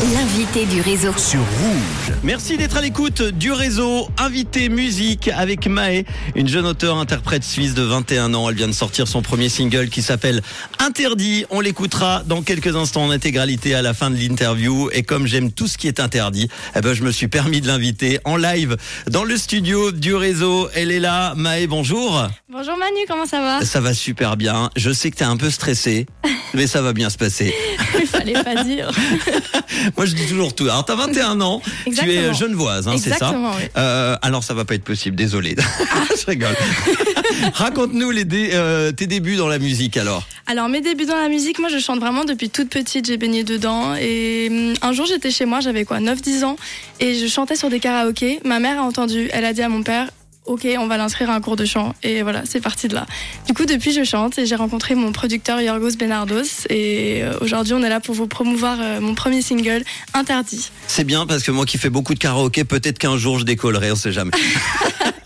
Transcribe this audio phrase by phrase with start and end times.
[0.00, 1.12] L'invité du réseau.
[1.16, 2.14] sur Rouge.
[2.22, 6.04] Merci d'être à l'écoute du réseau Invité Musique avec Maë,
[6.36, 8.48] une jeune auteure-interprète suisse de 21 ans.
[8.48, 10.40] Elle vient de sortir son premier single qui s'appelle
[10.78, 11.46] Interdit.
[11.50, 14.88] On l'écoutera dans quelques instants en intégralité à la fin de l'interview.
[14.92, 17.66] Et comme j'aime tout ce qui est interdit, eh ben, je me suis permis de
[17.66, 18.76] l'inviter en live
[19.08, 20.68] dans le studio du réseau.
[20.76, 21.34] Elle est là.
[21.34, 22.24] Maë, bonjour.
[22.48, 23.64] Bonjour Manu, comment ça va?
[23.64, 24.70] Ça va super bien.
[24.76, 26.06] Je sais que t'es un peu stressé,
[26.54, 27.52] mais ça va bien se passer.
[27.98, 28.90] Il fallait pas dire.
[29.96, 30.64] Moi, je dis toujours tout.
[30.64, 32.32] Alors, t'as 21 ans, tu es Exactement.
[32.34, 33.64] genevoise, hein, c'est ça Exactement, oui.
[33.76, 35.56] Euh, Alors, ça va pas être possible, désolé.
[36.20, 36.54] je rigole.
[37.54, 40.22] Raconte-nous dé- euh, tes débuts dans la musique, alors.
[40.46, 43.44] Alors mes débuts dans la musique, moi je chante vraiment depuis toute petite, j'ai baigné
[43.44, 43.94] dedans.
[44.00, 46.56] Et hum, un jour j'étais chez moi, j'avais quoi 9-10 ans,
[47.00, 48.40] et je chantais sur des karaokés.
[48.46, 50.08] Ma mère a entendu, elle a dit à mon père,
[50.48, 51.94] ok on va l'inscrire à un cours de chant.
[52.02, 53.06] Et voilà, c'est parti de là.
[53.46, 56.66] Du coup depuis je chante et j'ai rencontré mon producteur Yorgos Benardos.
[56.70, 59.84] Et euh, aujourd'hui on est là pour vous promouvoir euh, mon premier single,
[60.14, 60.70] Interdit.
[60.86, 63.92] C'est bien parce que moi qui fais beaucoup de karaoké, peut-être qu'un jour je décollerai,
[63.92, 64.32] on sait jamais.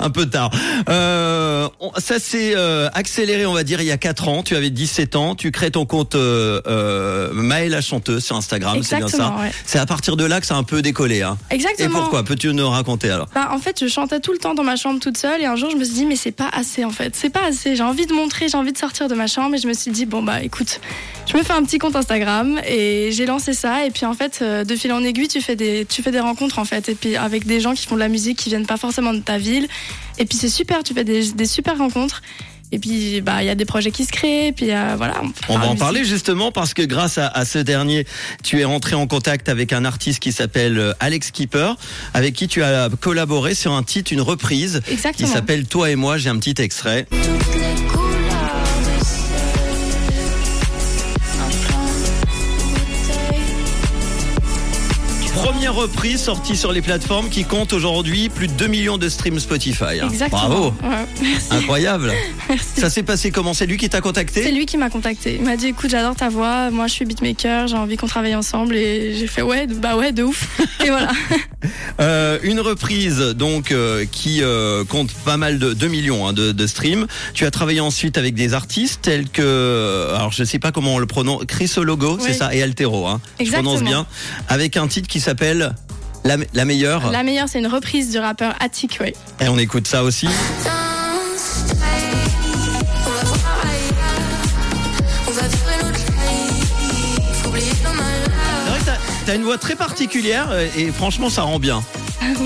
[0.04, 0.50] Un peu tard.
[0.88, 4.42] Euh, ça s'est euh, accéléré, on va dire, il y a 4 ans.
[4.42, 5.34] Tu avais 17 ans.
[5.34, 9.50] Tu crées ton compte euh, euh, Maëlle la chanteuse sur Instagram, c'est bien ça ouais.
[9.64, 11.22] C'est à partir de là que ça a un peu décollé.
[11.22, 11.36] Hein.
[11.50, 12.00] Et Exactement.
[12.00, 12.24] pourquoi?
[12.24, 13.28] Peux-tu nous raconter alors?
[13.34, 15.56] Bah, en fait, je chantais tout le temps dans ma chambre toute seule et un
[15.56, 17.76] jour je me suis dit mais c'est pas assez en fait, c'est pas assez.
[17.76, 19.90] J'ai envie de montrer, j'ai envie de sortir de ma chambre et je me suis
[19.90, 20.80] dit bon bah écoute,
[21.30, 24.40] je me fais un petit compte Instagram et j'ai lancé ça et puis en fait
[24.42, 26.94] euh, de fil en aiguille tu fais des tu fais des rencontres en fait et
[26.94, 29.38] puis avec des gens qui font de la musique qui viennent pas forcément de ta
[29.38, 29.68] ville
[30.18, 32.22] et puis c'est super, tu fais des, des super rencontres
[32.72, 35.22] et puis bah il y a des projets qui se créent et puis euh, voilà.
[35.48, 38.06] On va en parle parler justement parce que grâce à, à ce dernier,
[38.44, 41.76] tu es rentré en contact avec un artiste qui s'appelle euh, Alex Keeper,
[42.14, 45.32] avec qui tu as collaboré sur un titre, une reprise qui Exactement.
[45.32, 46.16] s'appelle Toi et moi.
[46.16, 47.06] J'ai un petit extrait.
[55.60, 59.38] Première reprise sortie sur les plateformes qui compte aujourd'hui plus de 2 millions de streams
[59.38, 60.00] Spotify.
[60.02, 60.48] Exactement.
[60.48, 61.48] Bravo, Ouais, merci.
[61.50, 62.14] incroyable.
[62.48, 62.80] merci.
[62.80, 63.52] Ça s'est passé comment?
[63.52, 65.36] C'est lui qui t'a C'est contacté lui qui m'a contacté.
[65.38, 68.34] Il m'a dit écoute, j'adore ta voix, moi je suis beatmaker, j'ai envie qu'on travaille
[68.34, 70.48] ensemble et j'ai fait ouais, bah ouais, de ouf.
[70.82, 71.10] Et voilà.
[72.00, 76.52] Euh, une reprise donc euh, qui euh, compte pas mal de 2 millions hein, de,
[76.52, 77.06] de streams.
[77.34, 80.98] Tu as travaillé ensuite avec des artistes tels que alors je sais pas comment on
[80.98, 83.06] le prononce, Chris Logo, c'est ça, et Altero.
[83.06, 84.06] Hein, je prononce bien.
[84.48, 87.10] Avec un titre qui s'appelle la, la meilleure.
[87.10, 89.14] La meilleure, c'est une reprise du rappeur Attic, ouais.
[89.40, 90.28] Et on écoute ça aussi.
[99.26, 101.84] T'as une voix très particulière euh, et franchement ça rend bien.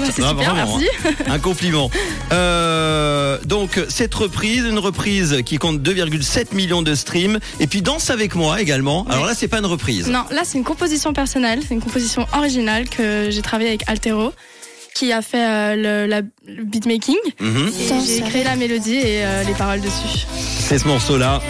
[0.07, 0.89] C'est super, vraiment, merci.
[1.27, 1.91] Un compliment.
[2.33, 7.39] Euh, donc cette reprise, une reprise qui compte 2,7 millions de streams.
[7.61, 9.05] Et puis Danse avec moi également.
[9.09, 10.09] Alors là c'est pas une reprise.
[10.09, 14.33] Non, là c'est une composition personnelle, c'est une composition originale que j'ai travaillée avec Altero,
[14.95, 17.17] qui a fait euh, le, la- le beatmaking.
[17.41, 17.71] Mhm.
[18.07, 20.27] J'ai créé la mélodie et euh, les paroles dessus.
[20.61, 21.41] C'est ce morceau-là.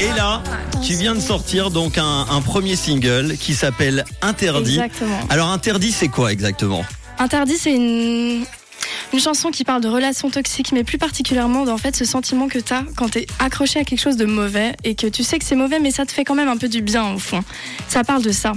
[0.00, 0.42] Et là,
[0.82, 4.80] tu viens de sortir donc un, un premier single qui s'appelle Interdit.
[4.80, 5.18] Exactement.
[5.28, 6.84] Alors Interdit c'est quoi exactement?
[7.18, 8.44] Interdit, c'est une,
[9.12, 12.58] une chanson qui parle de relations toxiques, mais plus particulièrement d'en fait ce sentiment que
[12.58, 15.38] tu as quand tu es accroché à quelque chose de mauvais et que tu sais
[15.38, 17.44] que c'est mauvais, mais ça te fait quand même un peu du bien au fond.
[17.86, 18.52] Ça parle de ça.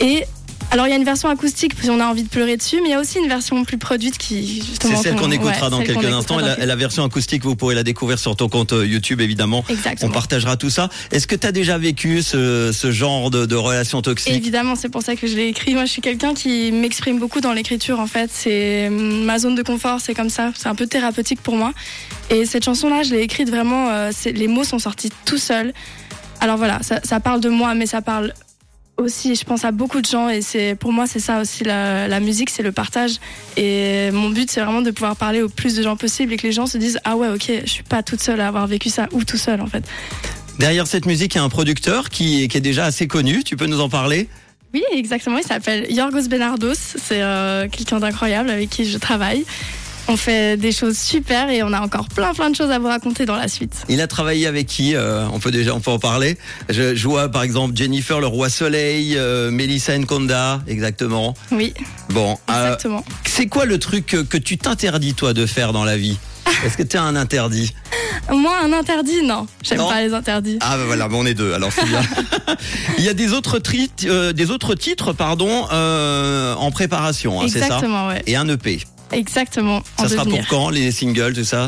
[0.00, 0.24] Et
[0.72, 2.88] alors il y a une version acoustique si on a envie de pleurer dessus, mais
[2.88, 4.96] il y a aussi une version plus produite qui justement.
[4.96, 6.40] C'est celle qu'on écoutera ouais, dans quelques instants.
[6.40, 9.62] dans la, version acoustique, vous pourrez la découvrir sur ton compte euh, YouTube évidemment.
[9.68, 10.10] On Exactement.
[10.12, 10.88] partagera tout ça.
[11.10, 14.32] Est-ce que tu as déjà vécu ce, ce genre de, de relation toxique?
[14.32, 15.74] Évidemment, c'est pour ça que je l'ai écrit.
[15.74, 18.30] Moi, je suis quelqu'un qui m'exprime beaucoup dans l'écriture, en fait.
[18.32, 20.52] C'est hum, ma zone de confort, c'est comme ça.
[20.56, 21.72] C'est un peu thérapeutique pour moi.
[22.30, 23.90] Et cette chanson-là, je l'ai écrite vraiment.
[23.90, 25.72] euh, les mots sont sortis tout seuls.
[26.40, 28.32] Alors voilà, ça, ça parle de moi, mais ça parle
[28.98, 30.28] aussi, je pense à beaucoup de gens.
[30.28, 33.16] Et c'est pour moi, c'est ça aussi la, la musique, c'est le partage.
[33.56, 36.46] Et mon but, c'est vraiment de pouvoir parler au plus de gens possible et que
[36.46, 38.90] les gens se disent ah ouais, ok, je suis pas toute seule à avoir vécu
[38.90, 39.84] ça ou tout seul, en fait.
[40.58, 43.42] Derrière cette musique, il y a un producteur qui, qui est déjà assez connu.
[43.42, 44.28] Tu peux nous en parler?
[44.74, 45.38] Oui, exactement.
[45.38, 46.74] Il s'appelle Yorgos Benardos.
[46.74, 49.44] C'est euh, quelqu'un d'incroyable avec qui je travaille.
[50.08, 52.88] On fait des choses super et on a encore plein plein de choses à vous
[52.88, 53.84] raconter dans la suite.
[53.88, 56.36] Il a travaillé avec qui Euh, On peut déjà, on peut en parler.
[56.68, 61.34] Je, je vois par exemple Jennifer le roi soleil, euh, Melissa Nkonda, exactement.
[61.52, 61.72] Oui,
[62.10, 63.04] Bon, euh, exactement.
[63.24, 66.18] c'est quoi le truc que, tu t'interdis toi de faire dans la vie?
[66.66, 67.72] Est-ce que tu as un interdit?
[68.30, 69.46] Moi, un interdit, non.
[69.62, 69.88] J'aime Non.
[69.88, 70.58] pas les interdits.
[70.60, 72.02] Ah bah voilà, bon, on est deux, alors c'est bien.
[72.98, 77.46] Il y a des autres, tri- euh, des autres titres pardon, euh, en préparation, hein,
[77.48, 77.66] c'est ça?
[77.66, 78.22] Exactement, ouais.
[78.26, 78.80] Et un EP.
[79.12, 79.82] Exactement.
[79.98, 81.66] Ça sera pour quand les singles, tout ça,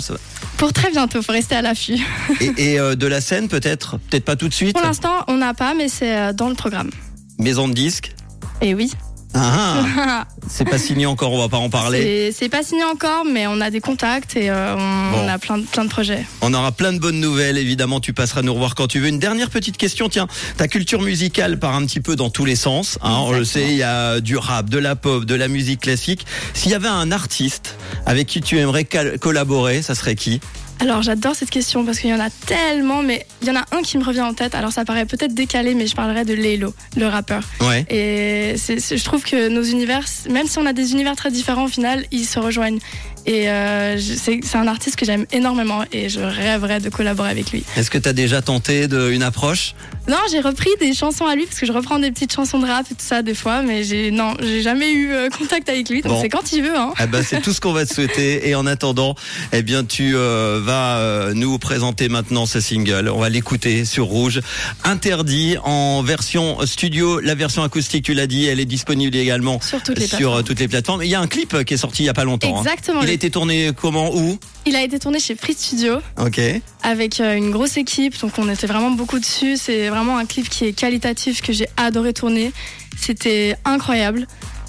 [0.56, 1.98] Pour très bientôt, faut rester à l'affût.
[2.40, 3.98] et, euh, de la scène peut-être?
[4.10, 4.74] Peut-être pas tout de suite?
[4.74, 6.90] Pour l'instant, on n'a pas, mais c'est euh, dans le programme.
[7.38, 8.14] Maison de disques?
[8.60, 8.90] Et oui.
[9.34, 12.32] Ah, c'est pas signé encore, on va pas en parler.
[12.32, 15.64] C'est pas signé encore, mais on a des contacts et euh, on, a plein de,
[15.64, 16.24] plein de projets.
[16.40, 19.08] On aura plein de bonnes nouvelles, évidemment, tu passeras nous revoir quand tu veux.
[19.08, 22.56] Une dernière petite question, tiens, ta culture musicale part un petit peu dans tous les
[22.56, 22.98] sens.
[23.02, 25.80] Hein, on le sait, il y a du rap, de la pop, de la musique
[25.80, 26.26] classique.
[26.52, 27.76] S'il y avait un artiste
[28.06, 28.86] avec qui tu aimerais
[29.18, 30.40] collaborer, ça serait qui?
[30.80, 33.64] Alors j'adore cette question parce qu'il y en a tellement, mais il y en a
[33.72, 34.54] un qui me revient en tête.
[34.54, 37.42] Alors ça paraît peut-être décalé, mais je parlerai de Lélo, le rappeur.
[37.60, 37.84] Ouais.
[37.88, 41.68] Et je trouve que nos univers, même si on a des univers très différents, au
[41.68, 42.80] final, ils se rejoignent.
[43.26, 47.64] Et euh, c'est un artiste que j'aime énormément et je rêverais de collaborer avec lui.
[47.76, 49.74] Est-ce que tu as déjà tenté de, une approche?
[50.06, 52.66] Non, j'ai repris des chansons à lui parce que je reprends des petites chansons de
[52.66, 55.88] rap et tout ça des fois, mais j'ai non, j'ai jamais eu euh, contact avec
[55.88, 56.02] lui.
[56.02, 56.76] Donc c'est quand il veut.
[56.76, 56.92] Hein.
[57.02, 58.48] Eh ben, c'est tout ce qu'on va te souhaiter.
[58.48, 59.14] Et en attendant,
[59.52, 63.08] eh bien tu euh, vas euh, nous présenter maintenant ce single.
[63.08, 64.42] On va l'écouter sur Rouge.
[64.84, 69.82] Interdit en version studio, la version acoustique, tu l'as dit, elle est disponible également sur
[69.82, 70.44] toutes les, sur plateformes.
[70.44, 71.02] toutes les plateformes.
[71.02, 72.58] Il y a un clip qui est sorti il y a pas longtemps.
[72.58, 72.62] Hein.
[72.62, 75.98] Exactement été tourné comment Où Il a été tourné chez Free Studio.
[76.18, 76.40] Ok.
[76.82, 79.56] Avec euh, une grosse équipe, donc on était vraiment beaucoup dessus.
[79.56, 82.52] C'est vraiment un clip qui est qualitatif que j'ai adoré tourner.
[82.98, 84.26] C'était incroyable.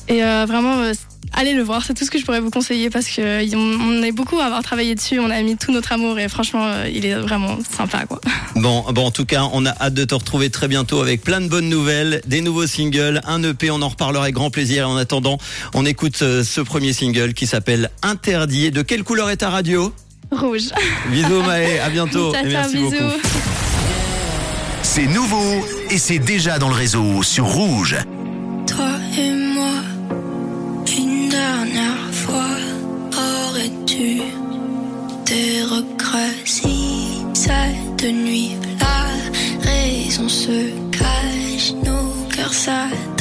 [0.07, 0.93] Et euh, vraiment, euh,
[1.33, 4.39] allez le voir, c'est tout ce que je pourrais vous conseiller parce qu'on est beaucoup
[4.39, 7.15] à avoir travaillé dessus, on a mis tout notre amour et franchement, euh, il est
[7.15, 8.19] vraiment sympa quoi.
[8.55, 11.41] Bon, bon, en tout cas, on a hâte de te retrouver très bientôt avec plein
[11.41, 14.83] de bonnes nouvelles, des nouveaux singles, un EP, on en reparlera avec grand plaisir.
[14.83, 15.37] Et en attendant,
[15.73, 18.71] on écoute euh, ce premier single qui s'appelle Interdit.
[18.71, 19.93] De quelle couleur est ta radio?
[20.31, 20.69] Rouge.
[21.11, 22.33] Bisous Maë, à bientôt.
[22.33, 22.95] et merci beaucoup.
[24.83, 27.97] C'est nouveau et c'est déjà dans le réseau sur Rouge.
[38.05, 43.14] Cette nuit la raison se cache, nos cœurs s'attachent.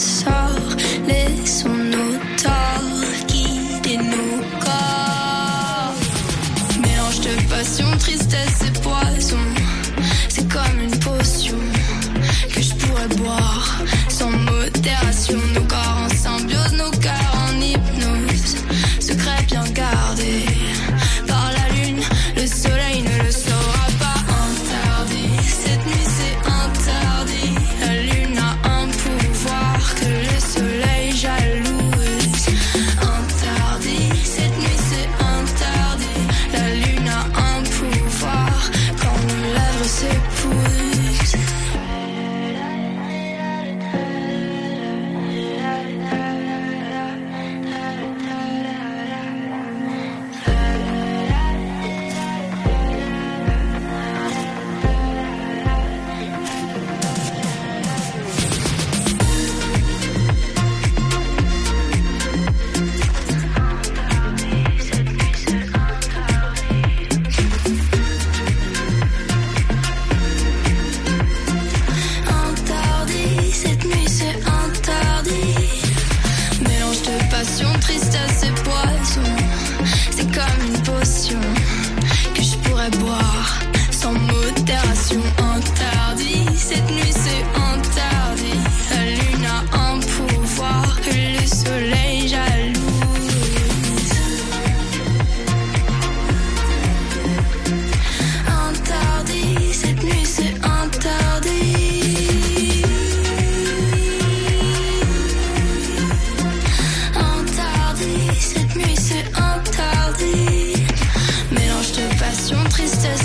[0.00, 0.29] so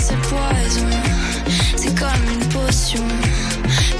[0.06, 0.90] c'est poison.
[1.76, 3.06] C'est comme une potion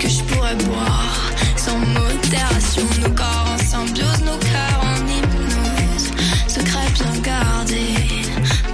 [0.01, 2.87] que je pourrais boire sans modération.
[3.03, 6.09] Nos corps en symbiose, nos cœurs en hypnose.
[6.47, 7.87] Secret bien gardé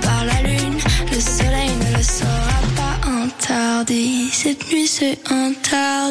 [0.03, 0.79] par la lune.
[1.12, 4.29] Le soleil ne le saura pas interdit.
[4.31, 6.03] Cette nuit, c'est interdit.